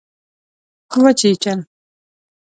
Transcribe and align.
وچیچل 1.03 1.57